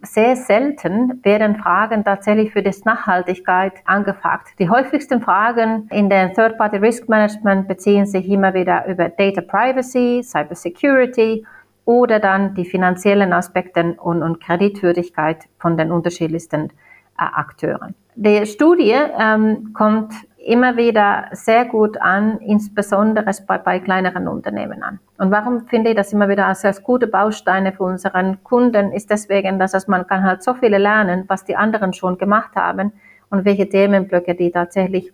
sehr 0.01 0.35
selten 0.35 1.23
werden 1.23 1.57
Fragen 1.57 2.03
tatsächlich 2.03 2.51
für 2.51 2.63
das 2.63 2.85
Nachhaltigkeit 2.85 3.73
angefragt. 3.85 4.49
Die 4.59 4.69
häufigsten 4.69 5.21
Fragen 5.21 5.87
in 5.91 6.09
den 6.09 6.33
Third-Party 6.33 6.77
Risk 6.77 7.07
Management 7.07 7.67
beziehen 7.67 8.05
sich 8.05 8.27
immer 8.27 8.53
wieder 8.53 8.87
über 8.87 9.09
Data 9.09 9.41
Privacy, 9.41 10.21
Cyber 10.23 10.55
Security 10.55 11.45
oder 11.85 12.19
dann 12.19 12.55
die 12.55 12.65
finanziellen 12.65 13.31
Aspekte 13.31 13.95
und, 13.99 14.23
und 14.23 14.41
Kreditwürdigkeit 14.41 15.45
von 15.59 15.77
den 15.77 15.91
unterschiedlichsten 15.91 16.65
äh, 16.65 16.69
Akteuren. 17.17 17.93
Die 18.15 18.45
Studie 18.45 18.95
ähm, 19.19 19.73
kommt 19.73 20.13
immer 20.45 20.77
wieder 20.77 21.25
sehr 21.31 21.65
gut 21.65 21.99
an, 21.99 22.37
insbesondere 22.37 23.31
bei, 23.47 23.57
bei 23.57 23.79
kleineren 23.79 24.27
Unternehmen 24.27 24.83
an. 24.83 24.99
Und 25.17 25.31
warum 25.31 25.65
finde 25.67 25.89
ich 25.89 25.95
das 25.95 26.13
immer 26.13 26.29
wieder 26.29 26.45
als, 26.45 26.63
als 26.63 26.83
gute 26.83 27.07
Bausteine 27.07 27.71
für 27.71 27.83
unseren 27.83 28.43
Kunden, 28.43 28.91
ist 28.91 29.09
deswegen, 29.09 29.57
dass 29.57 29.73
es, 29.73 29.87
man 29.87 30.05
kann 30.05 30.23
halt 30.23 30.43
so 30.43 30.53
viele 30.53 30.77
lernen, 30.77 31.25
was 31.27 31.45
die 31.45 31.55
anderen 31.55 31.93
schon 31.93 32.19
gemacht 32.19 32.55
haben 32.55 32.93
und 33.31 33.43
welche 33.43 33.67
Themenblöcke 33.67 34.35
die 34.35 34.51
tatsächlich 34.51 35.11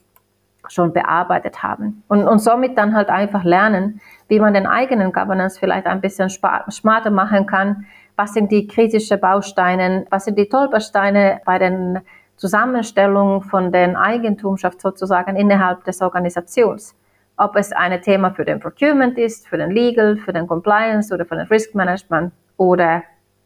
schon 0.67 0.91
bearbeitet 0.91 1.63
haben. 1.63 2.03
Und, 2.09 2.27
und 2.27 2.39
somit 2.39 2.77
dann 2.77 2.93
halt 2.93 3.09
einfach 3.09 3.45
lernen, 3.45 4.01
wie 4.27 4.39
man 4.39 4.53
den 4.53 4.67
eigenen 4.67 5.13
Governance 5.13 5.57
vielleicht 5.57 5.87
ein 5.87 6.01
bisschen 6.01 6.29
smarter 6.29 7.09
machen 7.09 7.45
kann. 7.45 7.85
Was 8.17 8.33
sind 8.33 8.51
die 8.51 8.67
kritischen 8.67 9.19
Bausteine? 9.19 10.05
Was 10.09 10.25
sind 10.25 10.37
die 10.37 10.49
Tolpersteine 10.49 11.39
bei 11.45 11.57
den 11.57 12.01
Zusammenstellung 12.41 13.43
von 13.43 13.71
den 13.71 13.95
Eigentumschaft 13.95 14.81
sozusagen 14.81 15.35
innerhalb 15.35 15.83
des 15.83 16.01
Organisations. 16.01 16.95
Ob 17.37 17.55
es 17.55 17.71
ein 17.71 18.01
Thema 18.01 18.31
für 18.31 18.43
den 18.43 18.59
Procurement 18.59 19.15
ist, 19.19 19.47
für 19.47 19.57
den 19.57 19.69
Legal, 19.69 20.17
für 20.17 20.33
den 20.33 20.47
Compliance 20.47 21.13
oder 21.13 21.23
für 21.23 21.35
den 21.35 21.45
Risk 21.45 21.75
Management 21.75 22.33
oder 22.57 23.03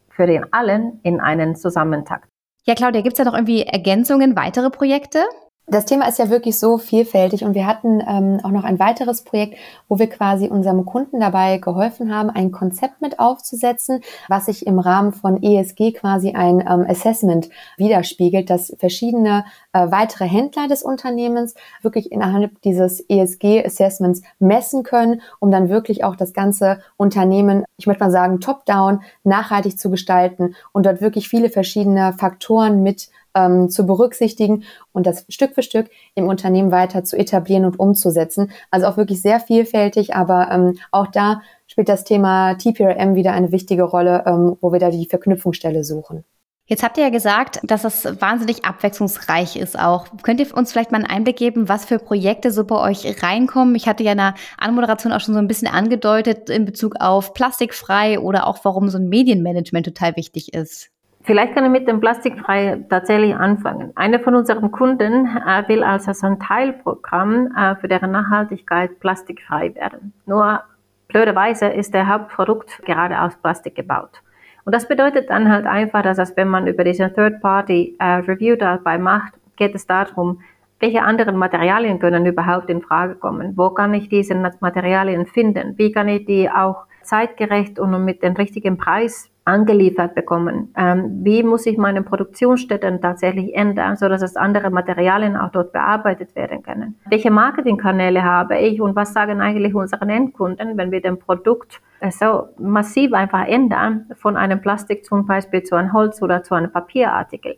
für 0.08 0.26
den 0.26 0.50
allen 0.50 0.98
in 1.02 1.20
einen 1.20 1.56
Zusammentakt. 1.56 2.26
Ja, 2.64 2.74
Claudia, 2.74 3.02
gibt 3.02 3.18
es 3.18 3.22
da 3.22 3.30
noch 3.30 3.36
irgendwie 3.36 3.64
Ergänzungen, 3.64 4.34
weitere 4.34 4.70
Projekte? 4.70 5.18
Das 5.68 5.84
Thema 5.84 6.06
ist 6.06 6.20
ja 6.20 6.30
wirklich 6.30 6.58
so 6.58 6.78
vielfältig 6.78 7.42
und 7.42 7.54
wir 7.54 7.66
hatten 7.66 8.00
ähm, 8.06 8.38
auch 8.44 8.50
noch 8.50 8.62
ein 8.62 8.78
weiteres 8.78 9.22
Projekt, 9.22 9.58
wo 9.88 9.98
wir 9.98 10.08
quasi 10.08 10.48
unserem 10.48 10.84
Kunden 10.84 11.18
dabei 11.18 11.58
geholfen 11.58 12.14
haben, 12.14 12.30
ein 12.30 12.52
Konzept 12.52 13.02
mit 13.02 13.18
aufzusetzen, 13.18 14.00
was 14.28 14.46
sich 14.46 14.64
im 14.66 14.78
Rahmen 14.78 15.12
von 15.12 15.42
ESG 15.42 15.92
quasi 15.92 16.34
ein 16.34 16.60
ähm, 16.60 16.86
Assessment 16.88 17.48
widerspiegelt, 17.76 18.48
dass 18.48 18.76
verschiedene 18.78 19.44
äh, 19.72 19.90
weitere 19.90 20.26
Händler 20.26 20.68
des 20.68 20.84
Unternehmens 20.84 21.56
wirklich 21.82 22.12
innerhalb 22.12 22.62
dieses 22.62 23.00
ESG-Assessments 23.00 24.22
messen 24.38 24.84
können, 24.84 25.20
um 25.40 25.50
dann 25.50 25.68
wirklich 25.68 26.04
auch 26.04 26.14
das 26.14 26.32
ganze 26.32 26.78
Unternehmen, 26.96 27.64
ich 27.76 27.88
möchte 27.88 28.04
mal 28.04 28.12
sagen, 28.12 28.38
top-down 28.38 29.00
nachhaltig 29.24 29.80
zu 29.80 29.90
gestalten 29.90 30.54
und 30.72 30.86
dort 30.86 31.00
wirklich 31.00 31.28
viele 31.28 31.50
verschiedene 31.50 32.12
Faktoren 32.12 32.84
mit 32.84 33.08
ähm, 33.36 33.68
zu 33.68 33.86
berücksichtigen 33.86 34.64
und 34.92 35.06
das 35.06 35.24
Stück 35.28 35.54
für 35.54 35.62
Stück 35.62 35.90
im 36.14 36.26
Unternehmen 36.26 36.72
weiter 36.72 37.04
zu 37.04 37.16
etablieren 37.16 37.64
und 37.64 37.78
umzusetzen. 37.78 38.50
Also 38.70 38.86
auch 38.86 38.96
wirklich 38.96 39.22
sehr 39.22 39.38
vielfältig, 39.38 40.14
aber 40.14 40.50
ähm, 40.50 40.78
auch 40.90 41.06
da 41.06 41.42
spielt 41.66 41.88
das 41.88 42.04
Thema 42.04 42.54
TPRM 42.54 43.14
wieder 43.14 43.32
eine 43.32 43.52
wichtige 43.52 43.82
Rolle, 43.82 44.24
ähm, 44.26 44.56
wo 44.60 44.72
wir 44.72 44.80
da 44.80 44.90
die 44.90 45.06
Verknüpfungsstelle 45.06 45.84
suchen. 45.84 46.24
Jetzt 46.68 46.82
habt 46.82 46.98
ihr 46.98 47.04
ja 47.04 47.10
gesagt, 47.10 47.60
dass 47.62 47.84
es 47.84 48.20
wahnsinnig 48.20 48.64
abwechslungsreich 48.64 49.54
ist 49.54 49.78
auch. 49.78 50.08
Könnt 50.24 50.40
ihr 50.40 50.52
uns 50.56 50.72
vielleicht 50.72 50.90
mal 50.90 50.98
einen 50.98 51.06
Einblick 51.06 51.36
geben, 51.36 51.68
was 51.68 51.84
für 51.84 52.00
Projekte 52.00 52.50
so 52.50 52.64
bei 52.64 52.80
euch 52.80 53.22
reinkommen? 53.22 53.76
Ich 53.76 53.86
hatte 53.86 54.02
ja 54.02 54.12
in 54.12 54.18
der 54.18 54.34
Anmoderation 54.58 55.12
auch 55.12 55.20
schon 55.20 55.34
so 55.34 55.38
ein 55.38 55.46
bisschen 55.46 55.68
angedeutet 55.68 56.50
in 56.50 56.64
Bezug 56.64 56.96
auf 56.98 57.34
plastikfrei 57.34 58.18
oder 58.18 58.48
auch 58.48 58.64
warum 58.64 58.88
so 58.88 58.98
ein 58.98 59.08
Medienmanagement 59.08 59.86
total 59.86 60.16
wichtig 60.16 60.54
ist. 60.54 60.90
Vielleicht 61.26 61.54
kann 61.54 61.64
ich 61.64 61.70
mit 61.72 61.88
dem 61.88 61.98
Plastikfrei 61.98 62.84
tatsächlich 62.88 63.34
anfangen. 63.34 63.90
Einer 63.96 64.20
von 64.20 64.36
unseren 64.36 64.70
Kunden 64.70 65.26
äh, 65.26 65.68
will 65.68 65.82
als 65.82 66.06
ein 66.22 66.38
Teilprogramm 66.38 67.52
äh, 67.56 67.74
für 67.74 67.88
deren 67.88 68.12
Nachhaltigkeit 68.12 69.00
plastikfrei 69.00 69.74
werden. 69.74 70.12
Nur 70.24 70.60
blöderweise 71.08 71.66
ist 71.66 71.94
der 71.94 72.06
Hauptprodukt 72.06 72.80
gerade 72.84 73.20
aus 73.20 73.34
Plastik 73.38 73.74
gebaut. 73.74 74.22
Und 74.64 74.72
das 74.72 74.86
bedeutet 74.86 75.28
dann 75.28 75.50
halt 75.50 75.66
einfach, 75.66 76.02
dass 76.02 76.18
es, 76.18 76.36
wenn 76.36 76.46
man 76.46 76.68
über 76.68 76.84
diese 76.84 77.12
Third-Party-Review 77.12 78.54
äh, 78.54 78.58
dabei 78.58 78.96
macht, 78.96 79.32
geht 79.56 79.74
es 79.74 79.84
darum, 79.84 80.42
welche 80.78 81.02
anderen 81.02 81.36
Materialien 81.36 81.98
können 81.98 82.24
überhaupt 82.24 82.70
in 82.70 82.82
Frage 82.82 83.16
kommen? 83.16 83.56
Wo 83.56 83.70
kann 83.70 83.94
ich 83.94 84.08
diese 84.08 84.36
Materialien 84.60 85.26
finden? 85.26 85.76
Wie 85.76 85.90
kann 85.90 86.06
ich 86.06 86.24
die 86.24 86.48
auch 86.48 86.84
zeitgerecht 87.02 87.80
und 87.80 88.04
mit 88.04 88.22
dem 88.22 88.34
richtigen 88.34 88.76
Preis 88.76 89.28
angeliefert 89.46 90.14
bekommen? 90.14 90.74
Ähm, 90.76 91.20
wie 91.22 91.42
muss 91.42 91.66
ich 91.66 91.78
meine 91.78 92.02
Produktionsstätten 92.02 93.00
tatsächlich 93.00 93.54
ändern, 93.54 93.96
so 93.96 94.08
dass 94.08 94.20
es 94.20 94.36
andere 94.36 94.70
Materialien 94.70 95.36
auch 95.36 95.50
dort 95.50 95.72
bearbeitet 95.72 96.34
werden 96.34 96.62
können? 96.62 96.96
Welche 97.08 97.30
Marketingkanäle 97.30 98.24
habe 98.24 98.58
ich 98.58 98.80
und 98.80 98.96
was 98.96 99.12
sagen 99.12 99.40
eigentlich 99.40 99.74
unsere 99.74 100.06
Endkunden, 100.06 100.76
wenn 100.76 100.90
wir 100.90 101.00
den 101.00 101.18
Produkt 101.18 101.80
äh, 102.00 102.10
so 102.10 102.48
massiv 102.58 103.12
einfach 103.12 103.46
ändern 103.46 104.06
von 104.16 104.36
einem 104.36 104.60
Plastik 104.60 105.04
zum 105.04 105.26
Beispiel 105.26 105.62
zu 105.62 105.76
einem 105.76 105.92
Holz 105.92 106.20
oder 106.20 106.42
zu 106.42 106.54
einem 106.54 106.72
Papierartikel? 106.72 107.56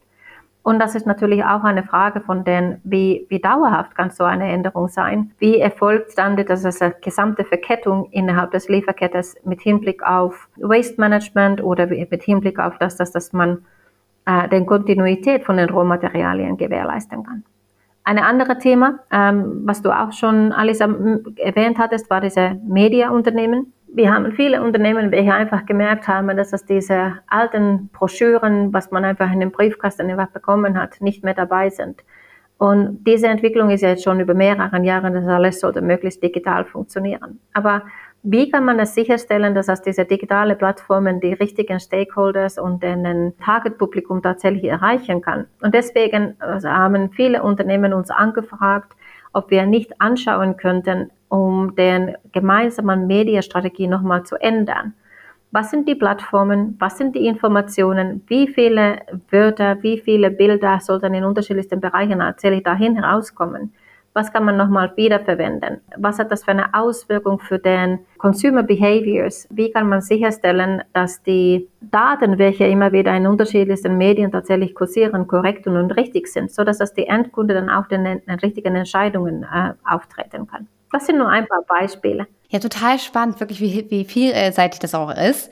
Und 0.68 0.80
das 0.80 0.94
ist 0.94 1.06
natürlich 1.06 1.42
auch 1.44 1.64
eine 1.64 1.82
Frage 1.82 2.20
von 2.20 2.44
den, 2.44 2.78
wie, 2.84 3.24
wie 3.30 3.38
dauerhaft 3.38 3.94
kann 3.94 4.10
so 4.10 4.24
eine 4.24 4.52
Änderung 4.52 4.88
sein? 4.88 5.30
Wie 5.38 5.58
erfolgt 5.58 6.18
dann 6.18 6.36
das 6.36 6.62
ist 6.62 6.82
eine 6.82 6.94
gesamte 7.00 7.46
Verkettung 7.46 8.10
innerhalb 8.10 8.50
des 8.50 8.68
Lieferkettes 8.68 9.36
mit 9.46 9.62
Hinblick 9.62 10.02
auf 10.02 10.46
Waste 10.56 11.00
Management 11.00 11.62
oder 11.62 11.86
mit 11.86 12.22
Hinblick 12.22 12.58
auf 12.58 12.76
das, 12.76 12.96
dass, 12.96 13.12
dass 13.12 13.32
man 13.32 13.64
äh, 14.26 14.46
den 14.50 14.66
Kontinuität 14.66 15.42
von 15.42 15.56
den 15.56 15.70
Rohmaterialien 15.70 16.58
gewährleisten 16.58 17.22
kann. 17.22 17.44
Ein 18.04 18.18
anderes 18.18 18.58
Thema, 18.58 18.98
ähm, 19.10 19.62
was 19.64 19.80
du 19.80 19.90
auch 19.90 20.12
schon, 20.12 20.52
Alisa, 20.52 20.84
erwähnt 21.36 21.78
hattest, 21.78 22.10
war 22.10 22.20
diese 22.20 22.60
Mediaunternehmen 22.66 23.72
wir 23.94 24.12
haben 24.12 24.32
viele 24.32 24.62
Unternehmen, 24.62 25.10
welche 25.10 25.32
einfach 25.32 25.66
gemerkt 25.66 26.08
haben, 26.08 26.36
dass 26.36 26.52
es 26.52 26.64
diese 26.64 27.18
alten 27.26 27.88
Broschüren, 27.88 28.72
was 28.72 28.90
man 28.90 29.04
einfach 29.04 29.32
in 29.32 29.40
den 29.40 29.50
Briefkasten 29.50 30.10
einfach 30.10 30.28
bekommen 30.28 30.78
hat, 30.78 31.00
nicht 31.00 31.24
mehr 31.24 31.34
dabei 31.34 31.70
sind. 31.70 32.02
Und 32.58 33.04
diese 33.04 33.28
Entwicklung 33.28 33.70
ist 33.70 33.82
ja 33.82 33.90
jetzt 33.90 34.02
schon 34.02 34.18
über 34.18 34.34
mehrere 34.34 34.82
Jahre, 34.82 35.12
das 35.12 35.26
alles 35.26 35.60
sollte 35.60 35.80
möglichst 35.80 36.22
digital 36.22 36.64
funktionieren. 36.64 37.38
Aber 37.52 37.82
wie 38.24 38.50
kann 38.50 38.64
man 38.64 38.80
es 38.80 38.94
sicherstellen, 38.94 39.54
dass 39.54 39.68
aus 39.68 39.80
diese 39.80 40.04
digitale 40.04 40.56
Plattformen 40.56 41.20
die 41.20 41.32
richtigen 41.34 41.78
Stakeholders 41.78 42.58
und 42.58 42.82
den 42.82 43.32
Target-Publikum 43.38 44.22
tatsächlich 44.22 44.64
erreichen 44.64 45.22
kann? 45.22 45.46
Und 45.62 45.72
deswegen 45.72 46.34
also 46.40 46.68
haben 46.68 47.10
viele 47.12 47.44
Unternehmen 47.44 47.92
uns 47.92 48.10
angefragt, 48.10 48.92
ob 49.32 49.52
wir 49.52 49.64
nicht 49.66 50.00
anschauen 50.00 50.56
könnten, 50.56 51.12
um 51.28 51.74
den 51.74 52.16
gemeinsamen 52.32 53.06
Mediastrategie 53.06 53.86
nochmal 53.86 54.24
zu 54.24 54.36
ändern. 54.36 54.94
Was 55.50 55.70
sind 55.70 55.88
die 55.88 55.94
Plattformen? 55.94 56.76
Was 56.78 56.98
sind 56.98 57.14
die 57.14 57.26
Informationen? 57.26 58.22
Wie 58.26 58.48
viele 58.48 58.98
Wörter, 59.30 59.82
wie 59.82 59.98
viele 59.98 60.30
Bilder 60.30 60.78
sollten 60.80 61.14
in 61.14 61.24
unterschiedlichsten 61.24 61.80
Bereichen 61.80 62.18
tatsächlich 62.18 62.64
dahin 62.64 62.96
herauskommen? 62.96 63.72
Was 64.12 64.32
kann 64.32 64.44
man 64.44 64.56
nochmal 64.56 64.92
wiederverwenden? 64.96 65.80
Was 65.96 66.18
hat 66.18 66.32
das 66.32 66.44
für 66.44 66.50
eine 66.50 66.74
Auswirkung 66.74 67.38
für 67.38 67.58
den 67.58 68.00
Consumer 68.18 68.62
Behaviors? 68.62 69.46
Wie 69.50 69.70
kann 69.70 69.88
man 69.88 70.00
sicherstellen, 70.00 70.82
dass 70.92 71.22
die 71.22 71.68
Daten, 71.80 72.36
welche 72.36 72.66
immer 72.66 72.92
wieder 72.92 73.16
in 73.16 73.26
unterschiedlichsten 73.26 73.96
Medien 73.96 74.32
tatsächlich 74.32 74.74
kursieren, 74.74 75.28
korrekt 75.28 75.66
und 75.66 75.92
richtig 75.92 76.26
sind, 76.26 76.50
so 76.50 76.64
dass 76.64 76.78
das 76.78 76.92
die 76.92 77.06
Endkunde 77.06 77.54
dann 77.54 77.70
auch 77.70 77.86
den, 77.86 78.04
den 78.04 78.38
richtigen 78.42 78.74
Entscheidungen 78.74 79.44
äh, 79.44 79.74
auftreten 79.84 80.46
kann? 80.46 80.66
Das 80.92 81.06
sind 81.06 81.18
nur 81.18 81.28
ein 81.28 81.46
paar 81.46 81.62
Beispiele. 81.62 82.26
Ja, 82.50 82.60
total 82.60 82.98
spannend, 82.98 83.40
wirklich, 83.40 83.60
wie, 83.60 83.90
wie 83.90 84.04
vielseitig 84.04 84.80
das 84.80 84.94
auch 84.94 85.10
ist. 85.10 85.50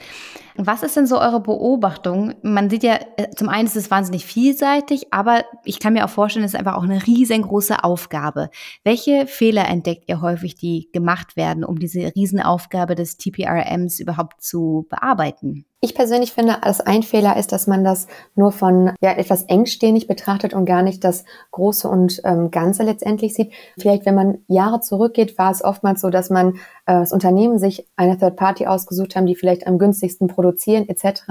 Was 0.59 0.83
ist 0.83 0.97
denn 0.97 1.07
so 1.07 1.21
eure 1.21 1.40
Beobachtung? 1.40 2.35
Man 2.40 2.71
sieht 2.71 2.83
ja, 2.83 2.99
äh, 3.19 3.28
zum 3.37 3.50
einen 3.50 3.66
ist 3.66 3.76
es 3.76 3.90
wahnsinnig 3.90 4.25
vielseitig, 4.25 5.12
aber 5.12 5.45
ich 5.64 5.78
kann 5.78 5.93
mir 5.93 6.07
auch 6.07 6.11
vorstellen, 6.11 6.47
es 6.47 6.55
ist 6.55 6.59
einfach 6.59 6.76
auch 6.76 6.85
eine 6.85 7.07
riesengroße 7.07 7.85
Aufgabe. 7.85 8.49
Welche 8.83 9.26
Fehler 9.26 9.69
entdeckt 9.69 10.05
ihr 10.09 10.23
häufig, 10.23 10.55
die 10.55 10.88
gemacht 10.93 11.37
werden, 11.37 11.62
um 11.64 11.78
diese 11.78 12.14
Riesenaufgabe 12.16 12.95
des 12.95 13.19
TPRMs 13.19 14.00
überhaupt 14.00 14.40
zu 14.43 14.87
bearbeiten? 14.88 15.66
Ich 15.83 15.95
persönlich 15.95 16.33
finde, 16.33 16.56
dass 16.62 16.80
ein 16.80 17.02
Fehler 17.02 17.37
ist, 17.37 17.52
dass 17.52 17.66
man 17.66 17.85
das 17.85 18.06
nur 18.35 18.50
von 18.50 18.92
ja, 19.02 19.12
etwas 19.12 19.42
engstirnig 19.42 20.06
betrachtet 20.06 20.54
und 20.54 20.64
gar 20.64 20.83
nicht 20.83 21.04
das 21.04 21.26
Große 21.50 21.87
und 21.87 22.23
ähm, 22.25 22.50
Ganze 22.50 22.83
letztendlich 22.83 23.35
sieht. 23.35 23.52
Vielleicht, 23.78 24.06
wenn 24.06 24.14
man 24.14 24.38
Jahre 24.49 24.80
zurückgeht, 24.80 25.37
war 25.37 25.50
es 25.50 25.62
oftmals 25.62 26.00
so, 26.00 26.09
dass 26.09 26.30
man 26.30 26.54
äh, 26.87 26.95
das 26.95 27.12
Unternehmen 27.12 27.59
sich 27.59 27.87
eine 27.95 28.16
Third 28.16 28.37
Party 28.37 28.66
ausgesucht 28.66 29.16
haben, 29.16 29.26
die 29.26 29.37
vielleicht 29.37 29.66
am 29.66 29.78
günstigsten 29.78 30.28
produzieren 30.28 30.88
etc. 30.88 31.25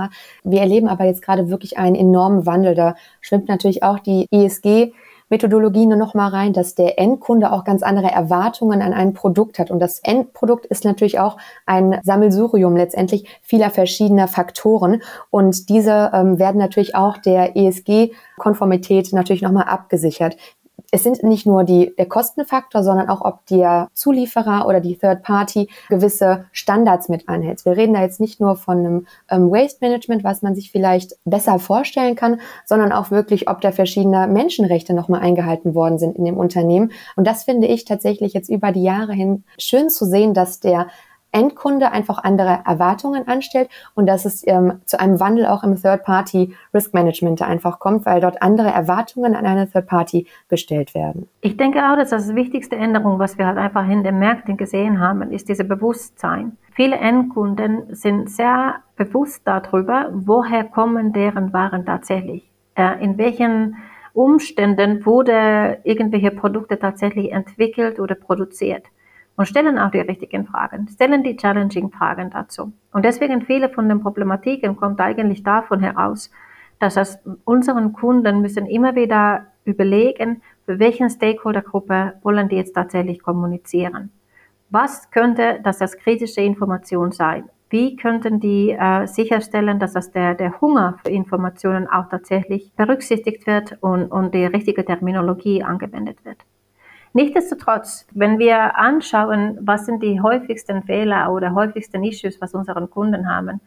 Wir 0.44 0.62
erleben 0.62 0.90
aber 0.90 1.06
jetzt 1.06 1.24
gerade 1.24 1.50
wirklich 1.50 1.80
einen 1.80 1.96
enormen 1.96 2.46
Wandel. 2.46 2.76
Da 2.76 2.96
schwimmt 3.22 3.48
natürlich 3.48 3.82
auch 3.82 3.98
die 3.98 4.28
ESG 4.30 4.94
Methodologie 5.30 5.86
nur 5.86 5.98
noch 5.98 6.14
mal 6.14 6.28
rein, 6.28 6.54
dass 6.54 6.76
der 6.76 7.00
Endkunde 7.00 7.52
auch 7.52 7.64
ganz 7.64 7.82
andere 7.82 8.12
Erwartungen 8.12 8.82
an 8.82 8.94
ein 8.94 9.14
Produkt 9.14 9.58
hat. 9.58 9.72
Und 9.72 9.80
das 9.80 10.00
Endprodukt 10.00 10.66
ist 10.68 10.86
natürlich 10.86 11.20
auch 11.20 11.38
ein 11.66 12.00
Sammelsurium 12.04 12.76
letztendlich 12.76 13.28
vieler 13.42 13.72
verschiedener 13.72 14.28
Faktoren. 14.28 15.02
Und 15.32 15.70
diese 15.70 16.12
ähm, 16.14 16.38
werden 16.38 16.58
natürlich 16.58 16.96
auch 16.96 17.18
der 17.18 17.56
ESG-Konformität 17.56 19.14
natürlich 19.14 19.42
nochmal 19.42 19.66
abgesichert 19.66 20.38
es 20.96 21.04
sind 21.04 21.24
nicht 21.24 21.46
nur 21.46 21.66
die, 21.66 21.94
der 21.98 22.06
Kostenfaktor, 22.06 22.82
sondern 22.82 23.10
auch, 23.10 23.20
ob 23.20 23.46
der 23.48 23.90
Zulieferer 23.94 24.66
oder 24.66 24.80
die 24.80 24.96
Third 24.96 25.24
Party 25.24 25.68
gewisse 25.90 26.46
Standards 26.54 27.10
mit 27.10 27.28
anhält. 27.28 27.66
Wir 27.66 27.76
reden 27.76 27.94
da 27.94 28.02
jetzt 28.02 28.22
nicht 28.22 28.40
nur 28.40 28.56
von 28.56 28.78
einem 28.78 29.08
ähm, 29.30 29.52
Waste 29.52 29.80
Management, 29.82 30.24
was 30.24 30.42
man 30.42 30.56
sich 30.56 30.72
vielleicht 30.72 31.18
besser 31.26 31.60
vorstellen 31.60 32.16
kann, 32.16 32.40
sondern 32.64 32.94
auch 32.94 33.12
wirklich, 33.12 33.50
ob 33.50 33.60
da 33.60 33.74
verschiedene 33.74 34.26
Menschenrechte 34.28 34.94
nochmal 34.94 35.20
eingehalten 35.20 35.76
worden 35.76 36.00
sind 36.00 36.16
in 36.16 36.24
dem 36.24 36.38
Unternehmen. 36.38 36.94
Und 37.18 37.28
das 37.28 37.44
finde 37.44 37.68
ich 37.68 37.84
tatsächlich 37.84 38.32
jetzt 38.32 38.50
über 38.50 38.72
die 38.72 38.84
Jahre 38.84 39.12
hin 39.12 39.44
schön 39.60 39.90
zu 39.90 40.06
sehen, 40.06 40.34
dass 40.34 40.62
der 40.62 40.88
Endkunde 41.36 41.92
einfach 41.92 42.24
andere 42.24 42.60
Erwartungen 42.66 43.28
anstellt 43.28 43.70
und 43.94 44.08
dass 44.08 44.24
es 44.24 44.48
ähm, 44.48 44.80
zu 44.86 45.00
einem 45.00 45.20
Wandel 45.20 45.46
auch 45.48 45.64
im 45.64 45.76
Third-Party-Risk-Management 45.76 47.42
einfach 47.42 47.80
kommt, 47.80 48.06
weil 48.06 48.22
dort 48.22 48.42
andere 48.42 48.70
Erwartungen 48.70 49.36
an 49.36 49.46
eine 49.46 49.70
Third-Party 49.70 50.28
gestellt 50.48 50.96
werden. 50.96 51.28
Ich 51.42 51.58
denke 51.58 51.80
auch, 51.80 51.98
dass 51.98 52.12
das 52.12 52.34
wichtigste 52.34 52.78
Änderung, 52.78 53.20
was 53.20 53.38
wir 53.38 53.46
halt 53.46 53.58
einfach 53.58 53.88
in 53.90 54.04
den 54.04 54.18
Märkten 54.18 54.56
gesehen 54.56 55.02
haben, 55.02 55.30
ist 55.32 55.50
diese 55.50 55.66
Bewusstsein. 55.66 56.58
Viele 56.72 56.96
Endkunden 56.96 57.94
sind 57.94 58.30
sehr 58.30 58.76
bewusst 58.96 59.42
darüber, 59.46 60.10
woher 60.14 60.64
kommen 60.64 61.12
deren 61.12 61.52
Waren 61.52 61.86
tatsächlich, 61.86 62.50
äh, 62.76 63.04
in 63.04 63.18
welchen 63.18 63.76
Umständen 64.14 65.06
wurde 65.06 65.80
irgendwelche 65.84 66.32
Produkte 66.32 66.80
tatsächlich 66.80 67.34
entwickelt 67.34 68.00
oder 68.00 68.16
produziert 68.16 68.86
und 69.38 69.46
stellen 69.48 69.78
auch 69.78 69.92
die 69.92 70.00
richtigen 70.00 70.46
Fragen, 70.46 70.88
stellen 70.88 71.24
die 71.24 71.36
challenging 71.36 71.92
Fragen 71.92 72.30
dazu. 72.30 72.72
Und 72.92 73.06
deswegen 73.06 73.42
viele 73.42 73.70
von 73.70 73.90
den 73.90 74.02
Problematiken 74.02 74.76
kommt 74.76 75.02
eigentlich 75.02 75.44
davon 75.44 75.82
heraus, 75.82 76.32
dass 76.80 76.98
es 76.98 77.20
unseren 77.44 77.94
Kunden 77.94 78.42
müssen 78.42 78.66
immer 78.66 78.96
wieder 78.96 79.48
überlegen, 79.66 80.42
für 80.66 80.80
welchen 80.80 81.10
Stakeholdergruppe 81.10 82.14
wollen 82.22 82.50
die 82.50 82.56
jetzt 82.56 82.74
tatsächlich 82.74 83.22
kommunizieren. 83.22 84.12
Was 84.70 85.10
könnte 85.12 85.60
das 85.64 85.82
als 85.82 85.98
kritische 85.98 86.42
Information 86.42 87.12
sein? 87.12 87.50
Wie 87.70 87.96
könnten 87.96 88.40
die 88.40 88.72
äh, 88.72 89.08
sicherstellen, 89.08 89.80
dass 89.80 89.94
das 89.94 90.12
der, 90.12 90.36
der 90.36 90.60
Hunger 90.62 90.98
für 91.04 91.12
Informationen 91.12 91.88
auch 91.88 92.10
tatsächlich 92.10 92.72
berücksichtigt 92.76 93.48
wird 93.48 93.78
und, 93.82 94.12
und 94.12 94.34
die 94.34 94.46
richtige 94.46 94.86
Terminologie 94.86 95.64
angewendet 95.64 96.24
wird? 96.24 96.38
Nichtsdestotrotz, 97.16 98.06
wenn 98.12 98.40
wir 98.40 98.76
anschauen, 98.78 99.58
was 99.62 99.86
sind 99.86 100.04
die 100.04 100.20
häufigsten 100.20 100.84
Fehler 100.84 101.32
oder 101.32 101.56
häufigsten 101.56 102.04
Issues, 102.04 102.42
was 102.42 102.54
unsere 102.54 102.86
Kunden 102.88 103.30
haben, 103.30 103.62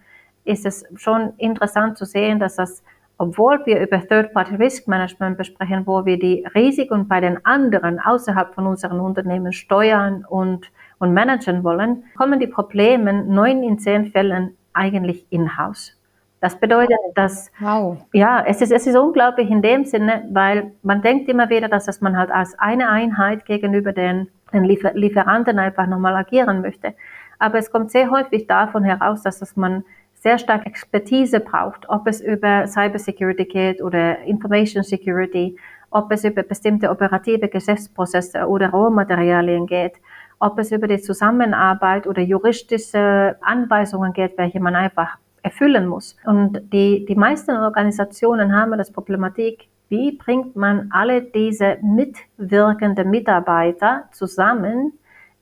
ist 0.45 0.67
es 0.67 0.85
schon 0.97 1.33
interessant 1.39 1.97
zu 1.97 2.05
sehen, 2.05 2.39
dass 2.39 2.57
das, 2.57 2.85
obwohl 3.17 3.65
wir 3.65 3.81
über 3.81 4.07
Third-Party 4.07 4.57
Risk 4.57 4.87
Management 4.87 5.39
besprechen, 5.39 5.87
wo 5.87 6.05
wir 6.05 6.19
die 6.19 6.45
Risiken 6.55 7.09
bei 7.09 7.23
den 7.23 7.43
anderen 7.47 7.99
außerhalb 7.99 8.55
von 8.55 8.67
unseren 8.67 9.01
Unternehmen 9.01 9.55
steuern 9.55 10.27
und, 10.29 10.71
und 10.99 11.15
managen 11.15 11.65
wollen, 11.65 12.05
kommen 12.19 12.41
die 12.41 12.49
Probleme 12.49 13.15
neun 13.15 13.63
in 13.63 13.79
zehn 13.79 14.13
Fällen 14.13 14.59
eigentlich 14.75 15.25
in-house. 15.31 15.98
Das 16.41 16.59
bedeutet, 16.59 16.99
dass, 17.15 17.51
wow. 17.59 17.99
ja, 18.13 18.45
es 18.47 18.61
ist, 18.61 18.71
es 18.71 18.87
ist 18.87 18.97
unglaublich 18.97 19.51
in 19.51 19.61
dem 19.61 19.85
Sinne, 19.85 20.25
weil 20.31 20.71
man 20.83 21.03
denkt 21.03 21.29
immer 21.29 21.51
wieder, 21.51 21.69
dass 21.69 21.87
das 21.87 22.01
man 22.01 22.17
halt 22.17 22.31
als 22.31 22.57
eine 22.59 22.89
Einheit 22.89 23.45
gegenüber 23.45 23.93
den, 23.93 24.29
den 24.53 24.65
Liefer 24.65 24.93
Lieferanten 24.95 25.59
einfach 25.59 25.89
nochmal 25.89 26.15
agieren 26.15 26.61
möchte. 26.61 26.95
Aber 27.41 27.59
es 27.59 27.73
kommt 27.73 27.91
sehr 27.91 28.11
häufig 28.11 28.47
davon 28.47 28.85
heraus, 28.85 29.23
dass 29.23 29.41
das 29.41 29.57
man 29.57 29.85
sehr 30.15 30.39
stark 30.39 30.67
Expertise 30.67 31.41
braucht, 31.41 31.89
ob 31.89 32.07
es 32.07 32.21
über 32.21 32.67
Cybersecurity 32.67 33.45
geht 33.45 33.83
oder 33.83 34.19
Information 34.21 34.83
Security, 34.83 35.57
ob 35.91 36.11
es 36.13 36.25
über 36.25 36.43
bestimmte 36.43 36.91
operative 36.91 37.49
Geschäftsprozesse 37.49 38.47
oder 38.47 38.71
Rohmaterialien 38.71 39.67
geht, 39.67 39.95
ob 40.39 40.59
es 40.59 40.71
über 40.71 40.87
die 40.87 41.01
Zusammenarbeit 41.01 42.07
oder 42.07 42.23
juristische 42.23 43.37
Anweisungen 43.41 44.13
geht, 44.13 44.37
welche 44.37 44.61
man 44.61 44.77
einfach 44.77 45.19
erfüllen 45.43 45.87
muss. 45.87 46.17
Und 46.25 46.61
die, 46.73 47.05
die 47.07 47.15
meisten 47.15 47.57
Organisationen 47.57 48.55
haben 48.55 48.77
das 48.77 48.91
Problematik, 48.91 49.69
wie 49.89 50.13
bringt 50.13 50.55
man 50.57 50.91
alle 50.93 51.23
diese 51.23 51.79
mitwirkenden 51.83 53.11
Mitarbeiter 53.11 54.05
zusammen 54.13 54.93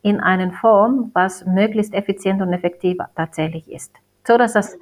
in 0.03 0.21
eine 0.21 0.53
Form, 0.53 1.11
was 1.15 1.45
möglichst 1.47 1.95
effizient 1.95 2.41
und 2.41 2.53
effektiv 2.53 2.99
tatsächlich 3.17 3.71
ist. 3.71 3.93
So 4.26 4.38
dass 4.38 4.53
das 4.53 4.79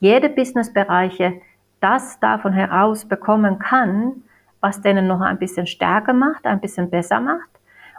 jede 0.00 0.30
Businessbereiche 0.30 1.34
das 1.80 2.18
davon 2.20 2.52
heraus 2.52 3.04
bekommen 3.04 3.58
kann, 3.58 4.22
was 4.60 4.80
denen 4.80 5.06
noch 5.06 5.20
ein 5.20 5.38
bisschen 5.38 5.66
stärker 5.66 6.12
macht, 6.12 6.46
ein 6.46 6.60
bisschen 6.60 6.88
besser 6.88 7.20
macht 7.20 7.48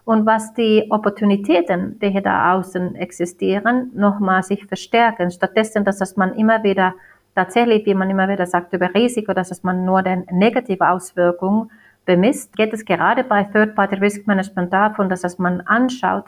und 0.06 0.26
was 0.26 0.54
die 0.54 0.88
Opportunitäten, 0.90 1.98
die 2.00 2.22
da 2.22 2.54
außen 2.54 2.96
existieren, 2.96 3.92
nochmal 3.94 4.44
sich 4.44 4.66
verstärken. 4.66 5.32
Stattdessen, 5.32 5.86
dass 5.86 5.98
das 5.98 6.18
man 6.18 6.36
immer 6.36 6.64
wieder 6.64 6.94
tatsächlich, 7.36 7.86
wie 7.86 7.94
man 7.94 8.10
immer 8.10 8.28
wieder 8.28 8.46
sagt, 8.46 8.74
über 8.74 8.94
Risiko, 8.94 9.34
dass 9.34 9.64
man 9.64 9.86
nur 9.86 10.02
den 10.02 10.26
negative 10.32 10.90
Auswirkungen 10.90 11.72
bemisst, 12.06 12.56
geht 12.58 12.74
es 12.74 12.84
gerade 12.84 13.24
bei 13.24 13.44
Third-Party 13.44 13.96
Risk 13.96 14.28
Management 14.28 14.74
davon, 14.74 15.10
dass 15.10 15.40
man 15.40 15.62
anschaut, 15.62 16.26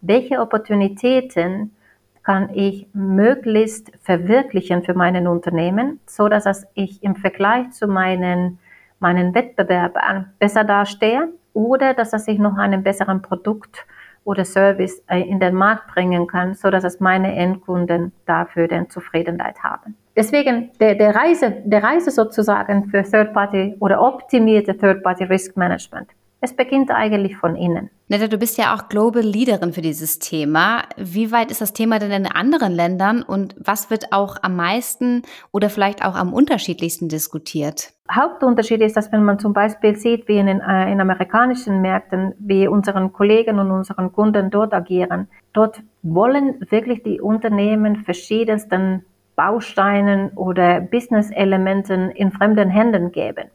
welche 0.00 0.40
Opportunitäten 0.40 1.74
kann 2.22 2.50
ich 2.54 2.86
möglichst 2.92 3.90
verwirklichen 4.02 4.82
für 4.82 4.94
meinen 4.94 5.26
Unternehmen, 5.26 6.00
so 6.06 6.28
dass 6.28 6.66
ich 6.74 7.02
im 7.02 7.16
Vergleich 7.16 7.70
zu 7.70 7.88
meinen, 7.88 8.58
meinen 9.00 9.34
Wettbewerbern 9.34 10.32
besser 10.38 10.64
dastehe 10.64 11.28
oder 11.58 11.92
dass 11.92 12.28
ich 12.28 12.38
noch 12.38 12.56
einen 12.56 12.84
besseren 12.84 13.20
Produkt 13.20 13.84
oder 14.22 14.44
Service 14.44 15.02
äh, 15.08 15.22
in 15.22 15.40
den 15.40 15.54
Markt 15.54 15.92
bringen 15.92 16.28
kann, 16.28 16.54
so 16.54 16.70
dass 16.70 16.84
es 16.84 17.00
meine 17.00 17.34
Endkunden 17.34 18.12
dafür 18.26 18.68
den 18.68 18.88
Zufriedenheit 18.88 19.64
haben. 19.64 19.96
Deswegen 20.14 20.70
der, 20.78 20.94
der 20.94 21.16
Reise, 21.16 21.56
der 21.64 21.82
Reise 21.82 22.12
sozusagen 22.12 22.88
für 22.90 23.02
Third 23.02 23.32
Party 23.32 23.74
oder 23.80 24.00
optimierte 24.00 24.76
Third 24.76 25.02
Party 25.02 25.24
Risk 25.24 25.56
Management 25.56 26.08
es 26.40 26.54
beginnt 26.54 26.90
eigentlich 26.90 27.36
von 27.36 27.56
innen. 27.56 27.90
Netta, 28.08 28.28
du 28.28 28.38
bist 28.38 28.56
ja 28.58 28.74
auch 28.74 28.88
Global 28.88 29.22
Leaderin 29.22 29.72
für 29.72 29.82
dieses 29.82 30.18
Thema. 30.18 30.82
Wie 30.96 31.32
weit 31.32 31.50
ist 31.50 31.60
das 31.60 31.72
Thema 31.72 31.98
denn 31.98 32.12
in 32.12 32.26
anderen 32.26 32.72
Ländern 32.72 33.22
und 33.22 33.56
was 33.58 33.90
wird 33.90 34.12
auch 34.12 34.36
am 34.42 34.56
meisten 34.56 35.22
oder 35.52 35.68
vielleicht 35.68 36.04
auch 36.04 36.14
am 36.14 36.32
unterschiedlichsten 36.32 37.08
diskutiert? 37.08 37.92
Hauptunterschied 38.10 38.80
ist, 38.80 38.96
dass 38.96 39.12
wenn 39.12 39.24
man 39.24 39.38
zum 39.38 39.52
Beispiel 39.52 39.96
sieht, 39.96 40.28
wie 40.28 40.38
in, 40.38 40.48
äh, 40.48 40.90
in 40.90 41.00
amerikanischen 41.00 41.82
Märkten, 41.82 42.34
wie 42.38 42.66
unseren 42.66 43.12
Kollegen 43.12 43.58
und 43.58 43.70
unseren 43.70 44.12
Kunden 44.12 44.50
dort 44.50 44.72
agieren, 44.72 45.28
dort 45.52 45.82
wollen 46.02 46.64
wirklich 46.70 47.02
die 47.02 47.20
Unternehmen 47.20 48.04
verschiedensten 48.04 49.04
Bausteinen 49.36 50.30
oder 50.30 50.80
Business-Elementen 50.80 52.10
in 52.10 52.32
fremden 52.32 52.70
Händen 52.70 53.12
geben. 53.12 53.50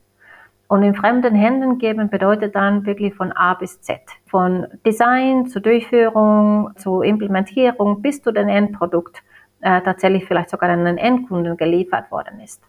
Und 0.68 0.84
in 0.84 0.96
fremden 0.96 1.36
Händen 1.36 1.78
geben 1.78 2.10
bedeutet 2.10 2.56
dann 2.56 2.86
wirklich 2.86 3.14
von 3.14 3.32
A 3.32 3.54
bis 3.54 3.82
Z. 3.82 4.00
Von 4.26 4.68
Design 4.86 5.46
zur 5.48 5.62
Durchführung, 5.62 6.72
zur 6.78 7.04
Implementierung 7.04 8.02
bis 8.02 8.22
zu 8.22 8.32
dem 8.32 8.48
Endprodukt 8.48 9.22
äh, 9.62 9.82
tatsächlich 9.82 10.26
vielleicht 10.26 10.50
sogar 10.50 10.70
an 10.70 10.86
den 10.86 10.98
Endkunden 10.98 11.58
geliefert 11.58 12.12
worden 12.12 12.40
ist. 12.40 12.64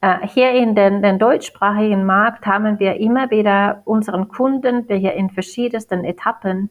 Äh, 0.00 0.26
hier 0.26 0.52
in 0.52 0.74
den, 0.74 1.02
den, 1.02 1.18
deutschsprachigen 1.18 2.04
Markt 2.04 2.46
haben 2.46 2.78
wir 2.78 2.96
immer 3.00 3.30
wieder 3.30 3.82
unseren 3.84 4.28
Kunden, 4.28 4.86
die 4.86 4.98
hier 4.98 5.14
in 5.14 5.30
verschiedensten 5.30 6.04
Etappen 6.04 6.70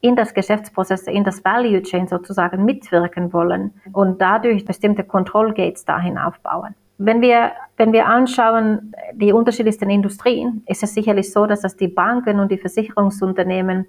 in 0.00 0.16
das 0.16 0.34
Geschäftsprozess, 0.34 1.06
in 1.06 1.24
das 1.24 1.44
Value 1.44 1.82
Chain 1.82 2.08
sozusagen 2.08 2.64
mitwirken 2.64 3.32
wollen 3.32 3.74
und 3.92 4.20
dadurch 4.20 4.64
bestimmte 4.64 5.04
Control 5.04 5.52
Gates 5.52 5.84
dahin 5.84 6.16
aufbauen. 6.16 6.74
Wenn 7.02 7.22
wir, 7.22 7.52
wenn 7.78 7.94
wir 7.94 8.06
anschauen, 8.06 8.92
die 9.14 9.32
unterschiedlichsten 9.32 9.88
Industrien, 9.88 10.62
ist 10.66 10.82
es 10.82 10.92
sicherlich 10.92 11.32
so, 11.32 11.46
dass 11.46 11.62
das 11.62 11.74
die 11.74 11.88
Banken 11.88 12.38
und 12.40 12.52
die 12.52 12.58
Versicherungsunternehmen, 12.58 13.86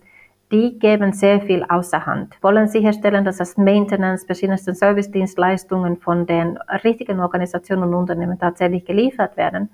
die 0.50 0.80
geben 0.80 1.12
sehr 1.12 1.41
viel 1.41 1.65
außer 1.67 2.06
Hand, 2.06 2.38
wollen 2.41 2.69
sicherstellen, 2.69 3.26
dass 3.26 3.36
das 3.36 3.58
Maintenance, 3.58 4.24
verschiedensten 4.24 4.76
Service-Dienstleistungen 4.76 5.97
von 5.97 6.26
den 6.26 6.58
richtigen 6.86 7.19
Organisationen 7.19 7.84
und 7.84 7.95
Unternehmen 7.95 8.39
tatsächlich 8.39 8.86
geliefert 8.86 9.36
werden, 9.36 9.69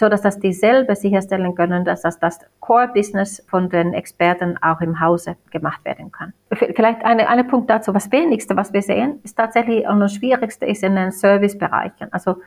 so 0.00 0.08
dass 0.08 0.22
das 0.22 0.40
dieselbe 0.40 0.96
sicherstellen 0.96 1.54
können, 1.54 1.84
dass 1.84 2.02
das 2.02 2.18
das 2.18 2.40
Core-Business 2.58 3.44
von 3.48 3.68
den 3.68 3.94
Experten 3.94 4.58
auch 4.60 4.80
im 4.80 4.98
Hause 4.98 5.36
gemacht 5.52 5.84
werden 5.84 6.10
kann. 6.10 6.32
Vielleicht 6.52 7.04
eine, 7.04 7.28
eine 7.28 7.44
Punkt 7.44 7.70
dazu, 7.70 7.94
was 7.94 8.10
wenigste, 8.10 8.56
was 8.56 8.72
wir 8.72 8.82
sehen, 8.82 9.20
ist 9.22 9.36
tatsächlich 9.36 9.86
und 9.86 10.00
das 10.00 10.14
Schwierigste 10.14 10.66
ist 10.66 10.82
in 10.82 10.96
den 10.96 11.12
Servicebereichen. 11.12 12.12
Also 12.12 12.38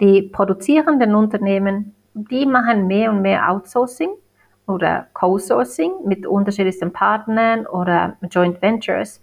die 0.00 0.22
produzierenden 0.22 1.14
Unternehmen, 1.14 1.94
die 2.14 2.46
machen 2.46 2.86
mehr 2.86 3.10
und 3.10 3.22
mehr 3.22 3.50
Outsourcing 3.50 4.10
oder 4.66 5.06
Co-Sourcing 5.12 5.92
mit 6.04 6.26
unterschiedlichsten 6.26 6.92
Partnern 6.92 7.66
oder 7.66 8.16
Joint 8.30 8.60
Ventures. 8.62 9.20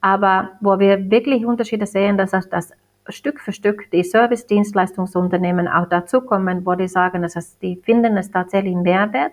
Aber 0.00 0.50
wo 0.60 0.78
wir 0.78 1.10
wirklich 1.10 1.46
Unterschiede 1.46 1.86
sehen, 1.86 2.18
dass 2.18 2.30
das 2.30 2.72
Stück 3.08 3.40
für 3.40 3.52
Stück 3.52 3.90
die 3.90 4.04
Service-Dienstleistungsunternehmen 4.04 5.66
auch 5.68 5.88
dazukommen, 5.88 6.64
wo 6.66 6.74
die 6.74 6.88
sagen, 6.88 7.22
dass 7.22 7.36
es, 7.36 7.58
die 7.58 7.76
finden 7.76 8.16
es 8.16 8.30
tatsächlich 8.30 8.74
Mehrwert, 8.74 9.32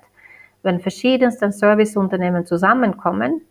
wenn 0.64 0.80
verschiedenste 0.80 1.52
Serviceunternehmen 1.52 2.46
zusammenkommen, 2.46 3.42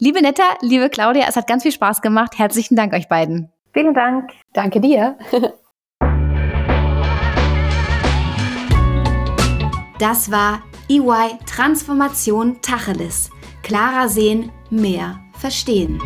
Liebe 0.00 0.22
Netta, 0.22 0.44
liebe 0.60 0.90
Claudia, 0.90 1.26
es 1.28 1.34
hat 1.34 1.48
ganz 1.48 1.64
viel 1.64 1.72
Spaß 1.72 2.02
gemacht. 2.02 2.38
Herzlichen 2.38 2.76
Dank 2.76 2.92
euch 2.92 3.08
beiden. 3.08 3.50
Vielen 3.72 3.94
Dank. 3.94 4.30
Danke 4.52 4.80
dir. 4.80 5.18
das 9.98 10.30
war 10.30 10.62
EY 10.88 11.36
Transformation 11.46 12.62
Tacheles. 12.62 13.30
Klarer 13.64 14.08
sehen, 14.08 14.52
mehr 14.70 15.18
verstehen. 15.32 16.00